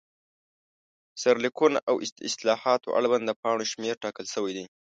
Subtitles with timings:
[1.21, 4.65] سرلیکونه، او د اصطلاحاتو اړوند د پاڼو شمېر ټاکل شوی دی.